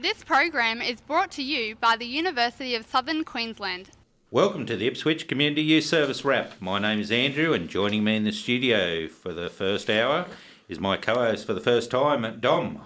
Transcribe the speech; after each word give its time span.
This 0.00 0.24
program 0.24 0.80
is 0.80 1.02
brought 1.02 1.30
to 1.32 1.42
you 1.42 1.76
by 1.76 1.94
the 1.94 2.06
University 2.06 2.74
of 2.74 2.86
Southern 2.86 3.22
Queensland. 3.22 3.90
Welcome 4.30 4.64
to 4.64 4.74
the 4.74 4.86
Ipswich 4.86 5.28
Community 5.28 5.60
Youth 5.60 5.84
Service 5.84 6.24
Wrap. 6.24 6.54
My 6.58 6.78
name 6.78 7.00
is 7.00 7.12
Andrew, 7.12 7.52
and 7.52 7.68
joining 7.68 8.02
me 8.02 8.16
in 8.16 8.24
the 8.24 8.32
studio 8.32 9.08
for 9.08 9.34
the 9.34 9.50
first 9.50 9.90
hour 9.90 10.24
is 10.70 10.80
my 10.80 10.96
co 10.96 11.16
host 11.16 11.44
for 11.44 11.52
the 11.52 11.60
first 11.60 11.90
time, 11.90 12.40
Dom. 12.40 12.80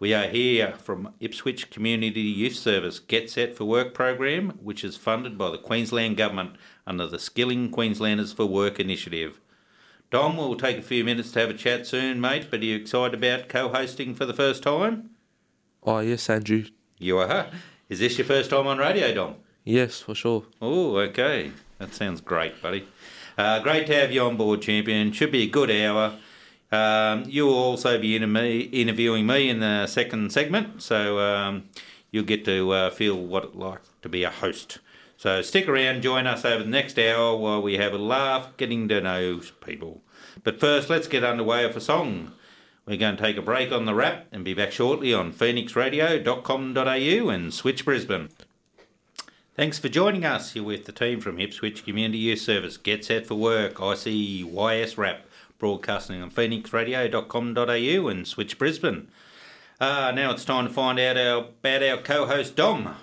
We 0.00 0.12
are 0.12 0.26
here 0.26 0.72
from 0.72 1.14
Ipswich 1.20 1.70
Community 1.70 2.22
Youth 2.22 2.56
Service 2.56 2.98
Get 2.98 3.30
Set 3.30 3.54
for 3.54 3.64
Work 3.64 3.94
program, 3.94 4.58
which 4.60 4.82
is 4.82 4.96
funded 4.96 5.38
by 5.38 5.52
the 5.52 5.58
Queensland 5.58 6.16
Government 6.16 6.56
under 6.84 7.06
the 7.06 7.20
Skilling 7.20 7.70
Queenslanders 7.70 8.32
for 8.32 8.44
Work 8.44 8.80
initiative. 8.80 9.38
Dom, 10.10 10.36
we'll 10.36 10.56
take 10.56 10.78
a 10.78 10.82
few 10.82 11.04
minutes 11.04 11.30
to 11.30 11.38
have 11.38 11.50
a 11.50 11.54
chat 11.54 11.86
soon, 11.86 12.20
mate, 12.20 12.48
but 12.50 12.58
are 12.58 12.64
you 12.64 12.74
excited 12.74 13.14
about 13.14 13.48
co 13.48 13.68
hosting 13.68 14.16
for 14.16 14.26
the 14.26 14.34
first 14.34 14.64
time? 14.64 15.10
Oh, 15.86 16.00
yes, 16.00 16.28
Andrew. 16.28 16.64
You 16.98 17.18
are. 17.18 17.46
Is 17.88 18.00
this 18.00 18.18
your 18.18 18.26
first 18.26 18.50
time 18.50 18.66
on 18.66 18.78
radio, 18.78 19.14
Dom? 19.14 19.36
Yes, 19.64 20.00
for 20.00 20.16
sure. 20.16 20.44
Oh, 20.60 20.96
okay. 20.96 21.52
That 21.78 21.94
sounds 21.94 22.20
great, 22.20 22.60
buddy. 22.60 22.88
Uh, 23.38 23.60
great 23.60 23.86
to 23.86 23.94
have 23.94 24.10
you 24.10 24.22
on 24.22 24.36
board, 24.36 24.62
champion. 24.62 25.12
Should 25.12 25.30
be 25.30 25.44
a 25.44 25.48
good 25.48 25.70
hour. 25.70 26.18
Um, 26.72 27.24
you 27.28 27.46
will 27.46 27.54
also 27.54 28.00
be 28.00 28.16
inter- 28.16 28.26
me, 28.26 28.60
interviewing 28.62 29.26
me 29.26 29.48
in 29.48 29.60
the 29.60 29.86
second 29.86 30.32
segment, 30.32 30.82
so 30.82 31.20
um, 31.20 31.68
you'll 32.10 32.24
get 32.24 32.44
to 32.46 32.72
uh, 32.72 32.90
feel 32.90 33.16
what 33.16 33.44
it's 33.44 33.54
like 33.54 33.82
to 34.02 34.08
be 34.08 34.24
a 34.24 34.30
host. 34.30 34.80
So 35.16 35.40
stick 35.42 35.68
around, 35.68 36.02
join 36.02 36.26
us 36.26 36.44
over 36.44 36.64
the 36.64 36.68
next 36.68 36.98
hour 36.98 37.36
while 37.36 37.62
we 37.62 37.76
have 37.76 37.92
a 37.92 37.98
laugh 37.98 38.56
getting 38.56 38.88
to 38.88 39.00
know 39.00 39.40
people. 39.64 40.02
But 40.42 40.58
first, 40.58 40.90
let's 40.90 41.06
get 41.06 41.22
underway 41.22 41.64
with 41.64 41.76
a 41.76 41.80
song. 41.80 42.32
We're 42.86 42.96
going 42.96 43.16
to 43.16 43.22
take 43.22 43.36
a 43.36 43.42
break 43.42 43.72
on 43.72 43.84
the 43.84 43.94
wrap 43.96 44.26
and 44.30 44.44
be 44.44 44.54
back 44.54 44.70
shortly 44.70 45.12
on 45.12 45.32
phoenixradio.com.au 45.32 47.28
and 47.28 47.52
Switch 47.52 47.84
Brisbane. 47.84 48.28
Thanks 49.56 49.80
for 49.80 49.88
joining 49.88 50.24
us. 50.24 50.54
You're 50.54 50.64
with 50.64 50.84
the 50.84 50.92
team 50.92 51.20
from 51.20 51.40
Ipswich 51.40 51.84
Community 51.84 52.18
Youth 52.18 52.38
Service. 52.38 52.76
Get 52.76 53.04
set 53.04 53.26
for 53.26 53.34
work. 53.34 53.74
ICYS 53.74 54.96
Wrap, 54.96 55.26
broadcasting 55.58 56.22
on 56.22 56.30
phoenixradio.com.au 56.30 58.08
and 58.08 58.28
Switch 58.28 58.56
Brisbane. 58.56 59.08
Uh, 59.80 60.12
now 60.14 60.30
it's 60.30 60.44
time 60.44 60.68
to 60.68 60.72
find 60.72 61.00
out 61.00 61.16
our, 61.16 61.38
about 61.38 61.82
our 61.82 61.96
co-host 61.96 62.54
Dom. 62.54 62.94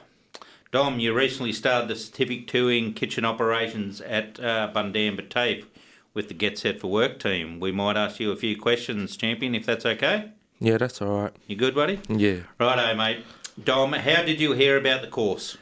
Dom, 0.72 0.98
you 0.98 1.14
recently 1.14 1.52
started 1.52 1.90
the 1.90 1.98
certificate 1.98 2.48
touring 2.48 2.94
kitchen 2.94 3.26
operations 3.26 4.00
at 4.00 4.40
uh, 4.40 4.72
Bundamba 4.74 5.28
TAFE 5.28 5.66
with 6.14 6.28
the 6.28 6.34
Get 6.34 6.58
Set 6.58 6.80
for 6.80 6.88
Work 6.88 7.20
team. 7.20 7.60
We 7.60 7.72
might 7.72 7.98
ask 7.98 8.20
you 8.20 8.32
a 8.32 8.36
few 8.36 8.58
questions, 8.58 9.18
champion, 9.18 9.56
if 9.56 9.66
that's 9.66 9.86
okay. 9.86 10.32
Yeah, 10.60 10.78
that's 10.78 11.02
all 11.02 11.22
right. 11.22 11.36
You 11.48 11.56
good, 11.56 11.76
buddy? 11.76 12.00
Yeah. 12.08 12.42
Righto, 12.60 12.96
mate. 12.96 13.26
Dom, 13.62 13.94
how 13.94 14.24
did 14.24 14.40
you 14.40 14.54
hear 14.54 14.78
about 14.78 15.02
the 15.02 15.08
course? 15.08 15.58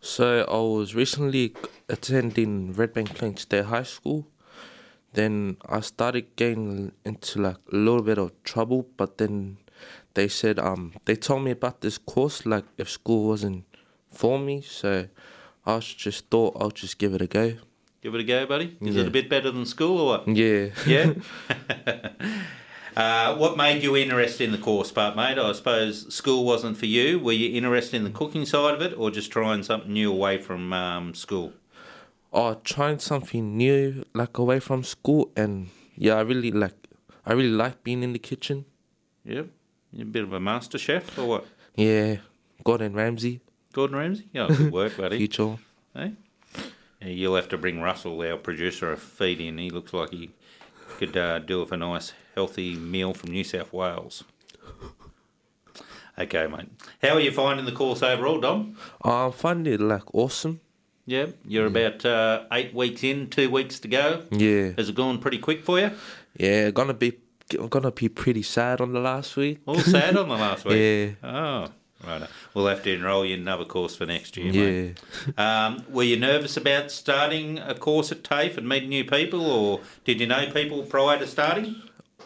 So 0.00 0.44
I 0.48 0.78
was 0.78 0.94
recently 0.94 1.54
attending 1.88 2.72
Red 2.72 2.94
Bank 2.94 3.14
Plain 3.14 3.36
State 3.36 3.64
High 3.66 3.82
School. 3.82 4.26
Then 5.12 5.56
I 5.68 5.80
started 5.80 6.36
getting 6.36 6.92
into 7.04 7.40
like 7.40 7.56
a 7.72 7.76
little 7.76 8.02
bit 8.02 8.18
of 8.18 8.32
trouble, 8.44 8.86
but 8.96 9.18
then 9.18 9.58
they 10.14 10.28
said 10.28 10.58
um 10.58 10.92
they 11.04 11.16
told 11.16 11.42
me 11.42 11.50
about 11.50 11.80
this 11.80 11.98
course 11.98 12.44
like 12.44 12.64
if 12.76 12.88
school 12.90 13.28
wasn't 13.28 13.64
for 14.10 14.38
me, 14.38 14.60
so 14.60 15.08
I 15.66 15.78
just 15.80 16.30
thought 16.30 16.56
I'll 16.60 16.70
just 16.70 16.98
give 16.98 17.14
it 17.14 17.22
a 17.22 17.26
go. 17.26 17.54
Give 18.00 18.14
it 18.14 18.20
a 18.20 18.24
go, 18.24 18.46
buddy. 18.46 18.76
Is 18.80 18.94
Yeah. 18.94 19.02
it 19.02 19.08
a 19.08 19.10
bit 19.10 19.28
better 19.28 19.50
than 19.50 19.66
school 19.66 19.98
or 19.98 20.06
what? 20.18 20.28
Yeah. 20.28 20.68
Yeah. 20.86 21.14
uh, 22.96 23.36
what 23.36 23.56
made 23.56 23.82
you 23.82 23.96
interested 23.96 24.44
in 24.44 24.52
the 24.52 24.58
course 24.58 24.90
part, 24.92 25.16
mate? 25.16 25.38
I 25.38 25.52
suppose 25.52 26.12
school 26.14 26.44
wasn't 26.44 26.76
for 26.76 26.86
you. 26.86 27.18
Were 27.18 27.32
you 27.32 27.54
interested 27.56 27.96
in 27.96 28.04
the 28.04 28.10
cooking 28.10 28.46
side 28.46 28.74
of 28.74 28.82
it, 28.82 28.94
or 28.96 29.10
just 29.10 29.30
trying 29.30 29.62
something 29.62 29.92
new 29.92 30.12
away 30.12 30.38
from 30.38 30.72
um, 30.72 31.14
school? 31.14 31.52
or 32.30 32.56
trying 32.56 32.98
something 32.98 33.56
new 33.56 34.04
like 34.12 34.36
away 34.36 34.60
from 34.60 34.84
school 34.84 35.32
and 35.34 35.70
yeah 35.96 36.12
i 36.12 36.20
really 36.20 36.50
like 36.50 36.74
i 37.24 37.32
really 37.32 37.48
like 37.48 37.82
being 37.82 38.02
in 38.02 38.12
the 38.12 38.18
kitchen 38.18 38.66
Yep. 39.24 39.46
You're 39.94 40.02
a 40.06 40.10
bit 40.10 40.24
of 40.24 40.34
a 40.34 40.38
master 40.38 40.76
chef, 40.76 41.16
or 41.18 41.24
what? 41.26 41.46
yeah 41.74 42.16
gordon 42.64 42.92
ramsay 42.94 43.40
Gordon 43.72 43.96
Ramsay. 43.96 44.28
Oh, 44.34 44.48
good 44.48 44.70
work, 44.72 44.96
buddy. 44.98 45.16
future 45.16 45.56
Hey? 45.94 46.12
Yeah, 47.00 47.08
you'll 47.08 47.36
have 47.36 47.48
to 47.50 47.58
bring 47.58 47.80
Russell, 47.80 48.20
our 48.22 48.36
producer, 48.36 48.92
a 48.92 48.96
feed 48.96 49.40
in. 49.40 49.58
He 49.58 49.70
looks 49.70 49.92
like 49.92 50.10
he 50.10 50.30
could 50.98 51.16
uh, 51.16 51.38
do 51.38 51.60
with 51.60 51.72
a 51.72 51.76
nice, 51.76 52.12
healthy 52.34 52.74
meal 52.74 53.14
from 53.14 53.30
New 53.30 53.44
South 53.44 53.72
Wales. 53.72 54.24
Okay, 56.18 56.46
mate. 56.48 56.68
How 57.00 57.10
are 57.14 57.20
you 57.20 57.30
finding 57.30 57.64
the 57.66 57.72
course 57.72 58.02
overall, 58.02 58.40
Dom? 58.40 58.76
i 59.02 59.30
find 59.30 59.66
it 59.68 59.80
like 59.80 60.12
awesome 60.14 60.60
Yeah, 61.06 61.26
you're 61.46 61.66
about 61.66 62.04
uh, 62.04 62.44
eight 62.52 62.74
weeks 62.74 63.04
in, 63.04 63.28
two 63.30 63.48
weeks 63.50 63.78
to 63.80 63.88
go. 63.88 64.22
yeah 64.32 64.72
Has 64.76 64.88
it 64.88 64.96
gone 64.96 65.18
pretty 65.18 65.38
quick 65.38 65.62
for 65.64 65.78
you? 65.78 65.90
yeah 66.36 66.70
gonna 66.70 66.94
be 66.94 67.12
gonna 67.70 67.90
be 67.92 68.08
pretty 68.08 68.42
sad 68.42 68.80
on 68.80 68.92
the 68.92 69.00
last 69.00 69.36
week 69.36 69.60
All 69.66 69.78
sad 69.80 70.16
on 70.16 70.28
the 70.28 70.34
last 70.34 70.64
week. 70.66 71.16
yeah 71.22 71.28
Oh, 71.28 71.68
right. 72.06 72.22
We'll 72.54 72.66
have 72.66 72.82
to 72.84 72.92
enrol 72.94 73.24
you 73.24 73.34
in 73.34 73.40
another 73.40 73.64
course 73.64 73.96
for 73.96 74.06
next 74.06 74.36
year, 74.36 74.52
yeah 74.52 74.62
mate. 74.64 75.38
Um, 75.38 75.84
were 75.90 76.04
you 76.04 76.16
nervous 76.18 76.56
about 76.56 76.90
starting 76.90 77.58
a 77.58 77.74
course 77.74 78.12
at 78.12 78.22
TAFE 78.24 78.56
and 78.58 78.68
meeting 78.68 78.88
new 78.90 79.04
people, 79.04 79.44
or 79.50 79.80
did 80.04 80.20
you 80.20 80.26
know 80.26 80.50
people 80.52 80.82
prior 80.84 81.18
to 81.18 81.26
starting? 81.26 81.76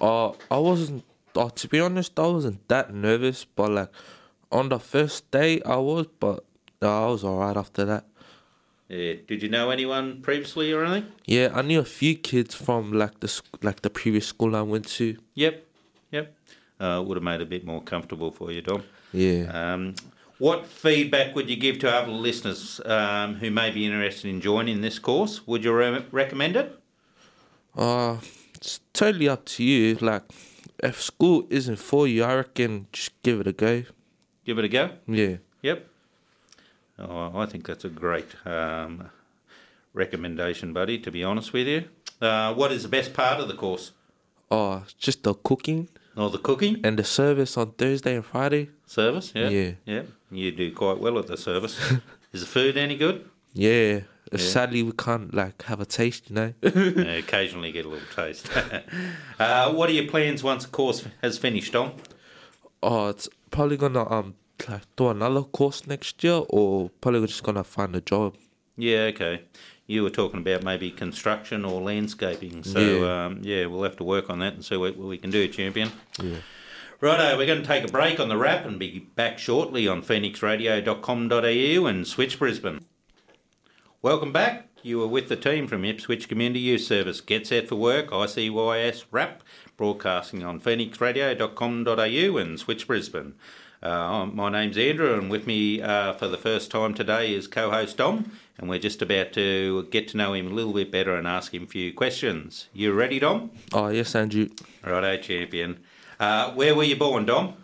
uh, 0.00 0.30
i 0.50 0.56
wasn't 0.58 1.04
uh, 1.36 1.50
to 1.50 1.68
be 1.68 1.78
honest 1.78 2.18
i 2.18 2.26
wasn't 2.26 2.66
that 2.68 2.92
nervous 2.94 3.44
but 3.44 3.70
like 3.70 3.90
on 4.50 4.68
the 4.70 4.78
first 4.78 5.30
day 5.30 5.60
i 5.66 5.76
was 5.76 6.06
but 6.18 6.44
uh, 6.82 7.04
i 7.06 7.10
was 7.10 7.22
all 7.22 7.38
right 7.40 7.56
after 7.56 7.84
that 7.84 8.04
Yeah. 8.88 9.14
Did 9.28 9.42
you 9.42 9.48
know 9.48 9.70
anyone 9.70 10.20
previously 10.22 10.72
or 10.72 10.84
anything? 10.84 11.12
yeah 11.26 11.48
i 11.54 11.62
knew 11.62 11.78
a 11.80 11.84
few 12.00 12.14
kids 12.16 12.54
from 12.54 12.92
like 12.92 13.20
the 13.20 13.30
like 13.62 13.82
the 13.82 13.90
previous 13.90 14.26
school 14.26 14.56
i 14.56 14.62
went 14.62 14.86
to 14.98 15.16
Yep. 15.34 15.54
Uh, 16.82 17.00
would 17.00 17.16
have 17.16 17.22
made 17.22 17.40
it 17.40 17.42
a 17.42 17.46
bit 17.46 17.64
more 17.64 17.80
comfortable 17.80 18.30
for 18.32 18.50
you, 18.50 18.60
Dom. 18.60 18.82
yeah 19.12 19.44
Um, 19.58 19.94
what 20.38 20.66
feedback 20.66 21.36
would 21.36 21.48
you 21.48 21.54
give 21.54 21.78
to 21.78 21.88
other 21.88 22.10
listeners 22.10 22.80
um, 22.84 23.36
who 23.36 23.50
may 23.50 23.70
be 23.70 23.86
interested 23.86 24.28
in 24.28 24.40
joining 24.40 24.80
this 24.80 24.98
course? 24.98 25.46
Would 25.46 25.62
you 25.62 25.72
re- 25.72 26.04
recommend 26.10 26.56
it? 26.56 26.68
Uh, 27.76 28.16
it's 28.56 28.80
totally 28.92 29.28
up 29.28 29.44
to 29.54 29.62
you. 29.62 29.94
Like, 30.00 30.24
if 30.82 31.00
school 31.00 31.46
isn't 31.48 31.76
for 31.76 32.08
you, 32.08 32.24
I 32.24 32.34
reckon 32.34 32.88
just 32.92 33.12
give 33.22 33.38
it 33.42 33.46
a 33.46 33.52
go. 33.52 33.84
Give 34.44 34.58
it 34.58 34.64
a 34.64 34.68
go. 34.68 34.90
Yeah. 35.06 35.36
Yep. 35.62 35.86
Oh, 36.98 37.30
I 37.36 37.46
think 37.46 37.66
that's 37.66 37.84
a 37.84 37.88
great 37.88 38.30
um, 38.44 39.10
recommendation, 39.94 40.72
buddy. 40.72 40.98
To 40.98 41.10
be 41.12 41.22
honest 41.22 41.52
with 41.52 41.68
you, 41.68 41.84
uh, 42.20 42.52
what 42.54 42.72
is 42.72 42.82
the 42.82 42.88
best 42.88 43.14
part 43.14 43.38
of 43.40 43.46
the 43.46 43.54
course? 43.54 43.92
Oh, 44.50 44.82
just 44.98 45.22
the 45.22 45.34
cooking 45.34 45.88
Or 46.16 46.28
the 46.30 46.38
cooking 46.38 46.80
and 46.84 46.98
the 46.98 47.04
service 47.04 47.56
on 47.56 47.72
Thursday 47.72 48.14
and 48.14 48.24
Friday. 48.24 48.68
service? 48.86 49.32
Yeah. 49.34 49.48
Yeah. 49.48 49.70
Yeah. 49.86 50.02
You 50.30 50.52
do 50.52 50.70
quite 50.72 50.98
well 50.98 51.18
at 51.18 51.26
the 51.26 51.36
service. 51.36 51.78
is 52.32 52.40
the 52.40 52.46
food 52.46 52.76
any 52.76 52.96
good? 52.96 53.28
Yeah. 53.54 54.00
Sadly, 54.34 54.82
we 54.82 54.92
can't 54.92 55.34
like 55.34 55.62
have 55.64 55.80
a 55.80 55.84
taste, 55.84 56.30
you 56.30 56.34
know. 56.36 56.54
Uh, 56.62 57.18
occasionally 57.18 57.70
get 57.72 57.84
a 57.84 57.88
little 57.88 58.06
taste. 58.14 58.48
uh, 59.38 59.72
what 59.72 59.90
are 59.90 59.92
your 59.92 60.06
plans 60.08 60.42
once 60.42 60.64
the 60.64 60.70
course 60.70 61.04
has 61.22 61.36
finished, 61.38 61.72
Dom? 61.72 61.92
oh, 62.82 63.08
it's 63.08 63.28
probably 63.50 63.76
gonna 63.76 64.10
um 64.10 64.34
like 64.68 64.82
do 64.96 65.08
another 65.08 65.42
course 65.42 65.86
next 65.86 66.22
year, 66.24 66.40
or 66.48 66.90
probably 67.00 67.26
just 67.26 67.42
gonna 67.42 67.64
find 67.64 67.94
a 67.94 68.00
job. 68.00 68.34
Yeah, 68.76 69.10
okay. 69.12 69.42
You 69.92 70.02
were 70.02 70.10
talking 70.10 70.40
about 70.40 70.62
maybe 70.64 70.90
construction 70.90 71.66
or 71.66 71.82
landscaping. 71.82 72.64
So, 72.64 72.80
Yeah. 72.80 73.26
um, 73.26 73.40
yeah, 73.42 73.66
we'll 73.66 73.82
have 73.82 73.96
to 73.96 74.04
work 74.04 74.30
on 74.30 74.38
that 74.38 74.54
and 74.54 74.64
see 74.64 74.76
what, 74.78 74.96
what 74.96 75.06
we 75.06 75.18
can 75.18 75.30
do, 75.30 75.46
champion. 75.48 75.92
Yeah. 76.18 76.36
Righto, 77.02 77.36
we're 77.36 77.46
going 77.46 77.60
to 77.60 77.66
take 77.66 77.84
a 77.84 77.92
break 77.92 78.18
on 78.18 78.28
the 78.30 78.38
wrap 78.38 78.64
and 78.64 78.78
be 78.78 79.00
back 79.16 79.38
shortly 79.38 79.86
on 79.86 80.02
phoenixradio.com.au 80.02 81.86
and 81.86 82.06
Switch 82.06 82.38
Brisbane. 82.38 82.84
Welcome 84.00 84.32
back. 84.32 84.68
You 84.82 85.02
are 85.02 85.08
with 85.08 85.28
the 85.28 85.36
team 85.36 85.66
from 85.68 85.84
Ipswich 85.84 86.26
Community 86.28 86.60
Youth 86.60 86.80
Service. 86.82 87.20
Get 87.20 87.46
set 87.46 87.68
for 87.68 87.76
work, 87.76 88.10
ICYS 88.10 89.04
Wrap, 89.10 89.42
broadcasting 89.76 90.42
on 90.42 90.58
phoenixradio.com.au 90.58 92.36
and 92.38 92.58
Switch 92.58 92.86
Brisbane. 92.86 93.34
Uh, 93.82 94.26
my 94.32 94.48
name's 94.48 94.78
Andrew, 94.78 95.14
and 95.18 95.28
with 95.30 95.46
me 95.46 95.82
uh, 95.82 96.12
for 96.14 96.28
the 96.28 96.38
first 96.38 96.70
time 96.70 96.94
today 96.94 97.34
is 97.34 97.46
co 97.48 97.70
host 97.70 97.96
Dom, 97.96 98.30
and 98.58 98.68
we're 98.68 98.78
just 98.78 99.02
about 99.02 99.32
to 99.34 99.84
get 99.90 100.08
to 100.08 100.16
know 100.16 100.32
him 100.34 100.46
a 100.48 100.54
little 100.54 100.72
bit 100.72 100.90
better 100.92 101.16
and 101.16 101.26
ask 101.26 101.52
him 101.54 101.64
a 101.64 101.66
few 101.66 101.92
questions. 101.92 102.68
You 102.72 102.92
ready, 102.92 103.18
Dom? 103.18 103.50
Oh 103.72 103.88
yes, 103.88 104.14
Andrew. 104.14 104.48
Righto, 104.84 105.16
champion. 105.18 105.80
Uh, 106.20 106.52
where 106.52 106.74
were 106.74 106.84
you 106.84 106.96
born, 106.96 107.26
Dom? 107.26 107.54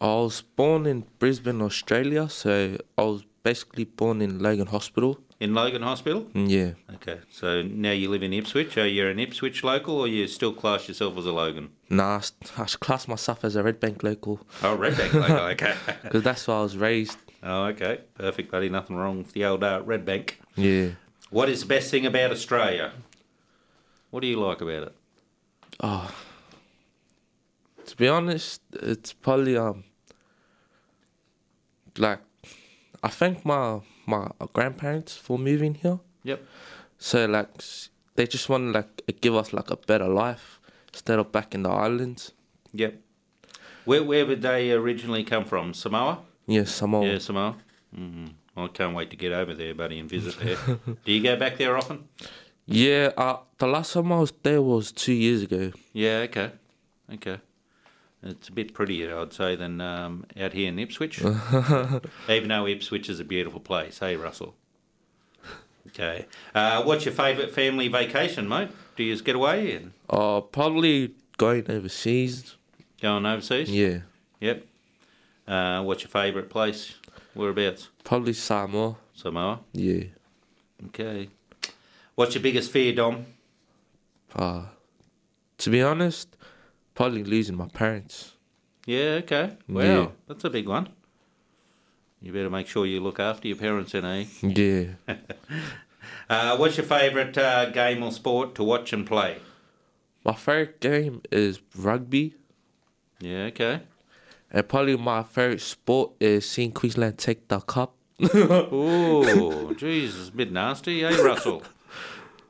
I 0.00 0.06
was 0.06 0.42
born 0.42 0.86
in 0.86 1.04
Brisbane, 1.18 1.62
Australia, 1.62 2.28
so 2.28 2.76
I 2.98 3.02
was 3.02 3.24
basically 3.42 3.84
born 3.84 4.20
in 4.20 4.38
Logan 4.40 4.66
Hospital. 4.66 5.18
in 5.40 5.52
Logan 5.54 5.82
Hospital. 5.82 6.22
Mm, 6.34 6.48
Yeah. 6.48 6.94
Okay, 6.96 7.20
so 7.30 7.60
now 7.62 7.90
you 7.90 8.08
live 8.08 8.22
in 8.22 8.32
Ipswich. 8.32 8.78
Are 8.78 8.86
you 8.86 9.06
an 9.08 9.18
Ipswich 9.18 9.62
local, 9.64 9.98
or 10.00 10.08
you 10.08 10.26
still 10.26 10.52
class 10.54 10.88
yourself 10.88 11.18
as 11.18 11.26
a 11.26 11.32
Logan? 11.32 11.70
Nah, 11.90 12.20
I 12.56 12.64
class 12.64 13.06
myself 13.08 13.44
as 13.44 13.54
a 13.56 13.62
Red 13.62 13.78
Bank 13.80 14.02
local 14.02 14.40
Oh, 14.62 14.76
Redbank 14.76 15.12
local. 15.14 15.36
Okay. 15.54 15.74
because 16.02 16.22
that's 16.22 16.46
where 16.48 16.56
I 16.58 16.62
was 16.62 16.76
raised. 16.76 17.18
Oh, 17.44 17.64
okay. 17.66 18.00
Perfect, 18.14 18.50
buddy. 18.50 18.68
Nothing 18.68 18.96
wrong 18.96 19.18
with 19.18 19.32
the 19.32 19.44
old 19.44 19.62
uh, 19.62 19.82
Redbank. 19.82 20.34
Yeah. 20.56 20.90
What 21.30 21.48
is 21.48 21.60
the 21.60 21.66
best 21.66 21.90
thing 21.90 22.06
about 22.06 22.30
Australia? 22.30 22.92
What 24.10 24.20
do 24.20 24.26
you 24.26 24.38
like 24.38 24.60
about 24.60 24.84
it? 24.84 24.94
Oh. 25.80 26.14
To 27.86 27.96
be 27.96 28.08
honest, 28.08 28.62
it's 28.72 29.12
probably 29.12 29.56
um 29.56 29.84
like 31.98 32.20
I 33.02 33.08
thank 33.08 33.44
my 33.44 33.80
my 34.06 34.30
grandparents 34.52 35.16
for 35.16 35.38
moving 35.38 35.74
here. 35.74 35.98
Yep. 36.22 36.42
So 36.98 37.26
like 37.26 37.48
they 38.14 38.26
just 38.26 38.48
want 38.48 38.72
to 38.72 38.78
like 38.78 39.20
give 39.20 39.34
us 39.34 39.52
like 39.52 39.70
a 39.70 39.76
better 39.76 40.08
life 40.08 40.60
instead 40.92 41.18
of 41.18 41.32
back 41.32 41.54
in 41.54 41.62
the 41.62 41.70
islands. 41.70 42.32
Yep. 42.72 43.00
Where 43.84 44.02
where 44.02 44.24
would 44.24 44.42
they 44.42 44.72
originally 44.72 45.24
come 45.24 45.44
from? 45.44 45.74
Samoa. 45.74 46.20
Yeah, 46.46 46.64
Samoa. 46.64 47.06
Yeah, 47.06 47.18
Samoa. 47.18 47.56
Mm, 47.96 48.32
I 48.56 48.66
can't 48.68 48.94
wait 48.94 49.10
to 49.10 49.16
get 49.16 49.32
over 49.32 49.54
there, 49.54 49.74
buddy, 49.74 49.98
and 49.98 50.08
visit 50.08 50.36
there. 50.38 50.56
do 51.04 51.12
you 51.12 51.22
go 51.22 51.36
back 51.36 51.56
there 51.58 51.76
often? 51.76 52.08
Yeah, 52.66 53.10
uh, 53.16 53.38
the 53.58 53.66
last 53.66 53.92
time 53.92 54.10
I 54.12 54.18
was 54.20 54.32
there 54.42 54.62
was 54.62 54.90
two 54.92 55.12
years 55.12 55.42
ago. 55.42 55.72
Yeah. 55.92 56.26
Okay. 56.28 56.50
Okay. 57.12 57.38
It's 58.22 58.48
a 58.48 58.52
bit 58.52 58.72
prettier, 58.72 59.18
I'd 59.18 59.34
say, 59.34 59.54
than 59.54 59.82
um, 59.82 60.24
out 60.40 60.54
here 60.54 60.68
in 60.68 60.78
Ipswich. 60.78 61.20
Even 62.28 62.48
though 62.48 62.66
Ipswich 62.66 63.10
is 63.10 63.20
a 63.20 63.24
beautiful 63.24 63.60
place, 63.60 63.98
hey 63.98 64.16
Russell. 64.16 64.54
Okay. 65.88 66.26
Uh, 66.54 66.82
what's 66.84 67.04
your 67.04 67.12
favourite 67.14 67.52
family 67.52 67.88
vacation, 67.88 68.48
mate? 68.48 68.70
Do 68.96 69.04
you 69.04 69.12
just 69.12 69.24
get 69.24 69.36
away 69.36 69.74
and 69.74 69.92
Uh, 70.08 70.40
probably 70.40 71.14
going 71.36 71.70
overseas. 71.70 72.56
going 73.02 73.26
overseas? 73.26 73.70
Yeah, 73.70 73.98
Yep. 74.40 74.66
Uh, 75.46 75.82
what's 75.82 76.02
your 76.02 76.10
favourite 76.10 76.48
place? 76.48 76.94
Whereabouts? 77.34 77.88
probably 78.04 78.32
Samoa. 78.32 78.96
Samoa. 79.14 79.60
Yeah. 79.72 80.04
Okay. 80.86 81.28
What's 82.14 82.34
your 82.34 82.42
biggest 82.42 82.70
fear, 82.70 82.94
Dom? 82.94 83.26
Uh, 84.34 84.66
to 85.58 85.70
be 85.70 85.82
honest, 85.82 86.36
probably 86.94 87.24
losing 87.24 87.56
my 87.56 87.66
parents. 87.68 88.32
Yeah, 88.86 89.20
okay. 89.22 89.56
Wow, 89.68 89.82
Yeah. 89.82 90.08
that's 90.28 90.44
a 90.44 90.50
big 90.50 90.68
one. 90.68 90.88
You 92.22 92.32
better 92.32 92.50
make 92.50 92.66
sure 92.68 92.86
you 92.86 93.00
look 93.00 93.18
after 93.20 93.48
your 93.48 93.56
parents, 93.56 93.92
then, 93.92 94.04
eh? 94.04 94.24
Yeah. 94.42 95.16
Uh, 96.28 96.56
what's 96.56 96.76
your 96.78 96.86
favourite 96.86 97.36
uh, 97.36 97.68
game 97.70 98.02
or 98.02 98.10
sport 98.10 98.54
to 98.54 98.64
watch 98.64 98.92
and 98.94 99.06
play? 99.06 99.38
my 100.24 100.32
favorite 100.34 100.80
game 100.80 101.20
is 101.30 101.60
rugby, 101.76 102.34
Yeah, 103.20 103.44
okay. 103.52 103.80
And 104.50 104.68
probably 104.68 104.96
my 104.96 105.22
favorite 105.22 105.60
sport 105.60 106.12
is 106.20 106.48
seeing 106.48 106.72
Queensland 106.72 107.18
take 107.18 107.48
the 107.48 107.60
cup. 107.60 107.94
Oh, 108.20 109.74
jeez, 109.76 110.20
it's 110.20 110.28
a 110.28 110.32
bit 110.32 110.52
nasty, 110.52 111.04
eh, 111.04 111.16
Russell? 111.22 111.62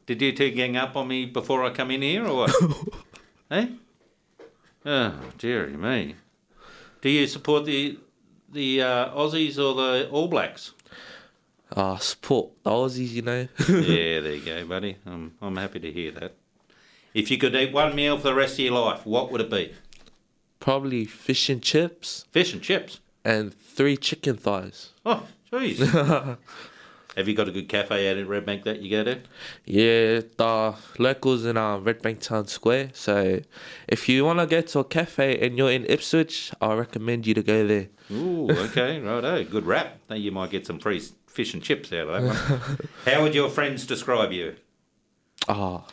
Did 0.06 0.20
you 0.20 0.32
two 0.32 0.50
gang 0.50 0.76
up 0.76 0.96
on 0.96 1.08
me 1.08 1.24
before 1.24 1.64
I 1.64 1.70
come 1.70 1.90
in 1.90 2.02
here, 2.02 2.26
or 2.26 2.46
what? 2.46 2.54
eh? 3.50 3.68
Oh, 4.84 5.14
dearie 5.38 5.76
me. 5.76 6.16
Do 7.00 7.08
you 7.08 7.26
support 7.26 7.64
the 7.64 7.98
the 8.52 8.82
uh, 8.82 9.08
Aussies 9.10 9.58
or 9.58 9.74
the 9.74 10.08
All 10.10 10.28
Blacks? 10.28 10.72
Uh, 11.74 11.96
support 11.96 12.50
the 12.62 12.70
Aussies, 12.70 13.10
you 13.10 13.22
know. 13.22 13.48
yeah, 13.68 14.20
there 14.20 14.34
you 14.34 14.44
go, 14.44 14.64
buddy. 14.66 14.96
I'm, 15.06 15.34
I'm 15.40 15.56
happy 15.56 15.80
to 15.80 15.90
hear 15.90 16.12
that. 16.12 16.34
If 17.14 17.30
you 17.30 17.38
could 17.38 17.54
eat 17.54 17.72
one 17.72 17.94
meal 17.94 18.16
for 18.18 18.24
the 18.24 18.34
rest 18.34 18.54
of 18.54 18.60
your 18.60 18.74
life, 18.74 19.06
what 19.06 19.32
would 19.32 19.40
it 19.40 19.50
be? 19.50 19.74
Probably 20.64 21.04
fish 21.04 21.50
and 21.50 21.62
chips 21.62 22.24
Fish 22.32 22.54
and 22.54 22.62
chips. 22.62 23.00
and 23.24 23.52
three 23.52 23.96
chicken 23.98 24.36
thighs. 24.36 24.92
Oh, 25.04 25.26
jeez. 25.52 25.78
Have 27.16 27.28
you 27.28 27.34
got 27.34 27.48
a 27.48 27.52
good 27.52 27.68
cafe 27.68 28.10
out 28.10 28.16
at 28.16 28.26
Redbank 28.26 28.64
that 28.64 28.80
you 28.80 28.90
go 28.90 29.04
to? 29.04 29.20
Yeah, 29.66 30.22
the 30.36 30.74
locals 30.98 31.44
in 31.44 31.56
uh, 31.56 31.78
Red 31.78 32.02
Bank 32.02 32.18
Town 32.20 32.46
Square. 32.48 32.90
So 32.94 33.40
if 33.86 34.08
you 34.08 34.24
want 34.24 34.40
to 34.40 34.46
go 34.46 34.62
to 34.62 34.78
a 34.80 34.84
cafe 34.84 35.38
and 35.46 35.56
you're 35.58 35.70
in 35.70 35.84
Ipswich, 35.84 36.50
I 36.60 36.72
recommend 36.74 37.26
you 37.28 37.34
to 37.34 37.42
go 37.42 37.66
there. 37.66 37.88
Ooh, 38.10 38.50
okay, 38.66 38.98
righto. 39.00 39.44
Good 39.44 39.66
rap. 39.66 39.98
Now 40.10 40.16
you 40.16 40.32
might 40.32 40.50
get 40.50 40.66
some 40.66 40.78
free 40.80 40.96
s- 40.96 41.12
fish 41.28 41.54
and 41.54 41.62
chips 41.62 41.92
out 41.92 42.08
of 42.08 42.22
that 42.24 42.50
one. 42.68 42.88
How 43.04 43.22
would 43.22 43.34
your 43.34 43.48
friends 43.50 43.86
describe 43.86 44.32
you? 44.32 44.56
Ah, 45.48 45.84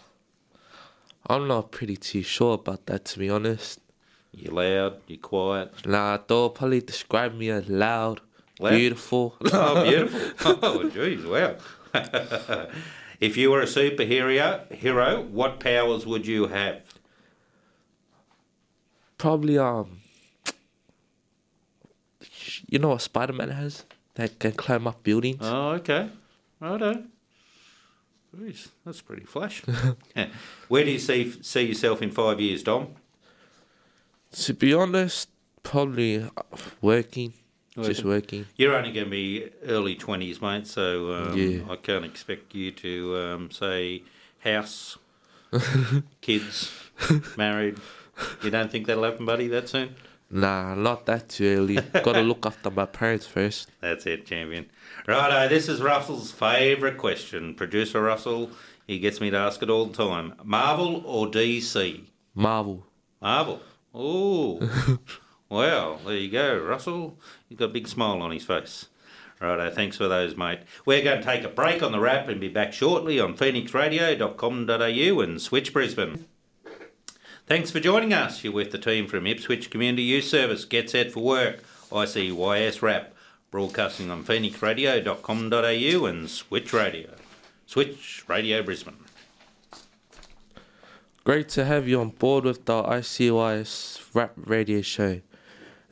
I'm 1.27 1.47
not 1.47 1.71
pretty 1.71 1.97
too 1.97 2.23
sure 2.23 2.53
about 2.56 2.88
that 2.88 3.06
to 3.06 3.19
be 3.19 3.29
honest. 3.29 3.79
You 4.33 4.51
loud, 4.51 4.98
you 5.07 5.18
quiet. 5.18 5.86
Nah, 5.86 6.18
they'll 6.25 6.50
probably 6.50 6.81
describe 6.81 7.36
me 7.36 7.50
as 7.50 7.68
loud, 7.69 8.22
Loud? 8.60 8.72
beautiful. 8.72 9.36
Oh, 9.54 9.83
beautiful. 9.83 10.57
Oh, 10.63 10.80
jeez, 10.89 11.25
wow. 11.25 11.56
if 13.19 13.36
you 13.36 13.51
were 13.51 13.62
a 13.62 13.66
superhero, 13.66 14.72
hero, 14.74 15.22
what 15.22 15.60
powers 15.60 16.06
would 16.06 16.25
you 16.25 16.48
have? 16.48 16.81
probably 19.22 19.56
um, 19.56 20.00
you 22.68 22.80
know 22.80 22.89
what 22.89 23.01
Spider 23.01 23.33
Man 23.33 23.50
has? 23.50 23.86
That 24.16 24.39
can 24.39 24.54
climb 24.54 24.88
up 24.88 25.04
buildings. 25.04 25.42
Oh, 25.42 25.74
okay. 25.74 26.10
Righto. 26.60 27.04
Jeez, 28.36 28.69
that's 28.83 29.01
pretty 29.01 29.25
flash. 29.25 29.62
Where 30.68 30.83
do 30.83 30.92
you 30.92 30.98
see 31.00 31.31
see 31.44 31.68
yourself 31.68 32.01
in 32.01 32.10
five 32.12 32.39
years, 32.42 32.63
Dom? 32.63 32.95
To 34.33 34.54
be 34.54 34.74
honest, 34.74 35.30
probably 35.63 36.24
uh, 36.24 36.30
working, 36.81 37.33
just 37.75 38.04
working. 38.04 38.45
You're 38.56 38.75
only 38.75 38.92
going 38.92 39.06
to 39.06 39.12
be 39.12 39.50
early 39.66 39.95
twenties, 39.95 40.42
mate. 40.42 40.68
So 40.68 41.13
um, 41.13 41.38
Yeah. 41.38 41.62
I 41.69 41.75
can't 41.75 42.06
expect 42.06 42.56
you 42.56 42.72
to 42.72 43.18
um, 43.18 43.51
say 43.51 44.04
house, 44.39 44.98
kids, 46.22 46.72
married. 47.38 47.78
You 48.44 48.51
don't 48.51 48.72
think 48.72 48.88
that'll 48.88 49.04
happen, 49.04 49.25
buddy, 49.25 49.48
that 49.50 49.68
soon? 49.69 49.95
Nah, 50.30 50.75
not 50.75 51.06
that 51.07 51.28
too 51.28 51.45
early. 51.57 51.75
Gotta 52.04 52.22
look 52.22 52.45
after 52.45 52.72
my 52.72 52.86
parents 52.86 53.25
first. 53.28 53.69
That's 53.81 54.06
it, 54.06 54.25
champion. 54.25 54.69
Righto, 55.06 55.50
this 55.50 55.68
is 55.68 55.81
Russell's 55.81 56.31
favourite 56.31 56.98
question. 56.98 57.54
Producer 57.54 58.01
Russell, 58.01 58.50
he 58.88 58.98
gets 59.00 59.19
me 59.19 59.30
to 59.30 59.38
ask 59.38 59.62
it 59.62 59.69
all 59.69 59.88
the 59.88 59.98
time. 59.98 60.36
Marvel 60.44 61.04
or 61.06 61.28
DC? 61.28 62.06
Marvel. 62.33 62.86
Marvel. 63.22 63.62
Oh, 63.94 65.00
well, 65.50 66.00
there 66.06 66.16
you 66.16 66.30
go, 66.30 66.60
Russell. 66.60 67.18
He's 67.50 67.58
got 67.58 67.66
a 67.66 67.74
big 67.74 67.88
smile 67.88 68.22
on 68.22 68.32
his 68.32 68.46
face. 68.46 68.88
Righto, 69.40 69.72
thanks 69.72 69.98
for 69.98 70.08
those, 70.08 70.38
mate. 70.38 70.60
We're 70.86 71.04
going 71.04 71.19
to 71.19 71.26
take 71.26 71.44
a 71.44 71.50
break 71.50 71.81
on 71.81 71.92
the 71.92 72.00
wrap 72.00 72.28
and 72.28 72.40
be 72.40 72.48
back 72.48 72.74
shortly 72.74 73.19
on 73.19 73.36
phoenixradio.com.au 73.36 75.19
and 75.19 75.42
Switch 75.42 75.74
Brisbane. 75.74 76.26
Thanks 77.48 77.71
for 77.71 77.80
joining 77.80 78.14
us. 78.14 78.44
You're 78.44 78.54
with 78.54 78.71
the 78.71 78.78
team 78.78 79.07
from 79.07 79.26
Ipswich 79.26 79.71
Community 79.71 80.04
Youth 80.04 80.26
Service. 80.26 80.64
Get 80.64 80.92
set 80.92 81.12
for 81.12 81.21
work. 81.21 81.64
ICYS 81.92 82.81
Wrap. 82.81 83.14
Broadcasting 83.50 84.12
on 84.12 84.24
phoenixradio.com.au 84.24 86.06
and 86.06 86.30
Switch 86.30 86.71
Radio. 86.71 87.10
Switch 87.66 88.24
Radio 88.28 88.62
Brisbane. 88.62 88.95
Great 91.23 91.49
to 91.49 91.66
have 91.66 91.87
you 91.87 92.01
on 92.01 92.09
board 92.09 92.45
with 92.45 92.66
the 92.66 92.81
ICYS 92.81 94.16
Wrap 94.16 94.33
radio 94.35 94.81
show. 94.81 95.21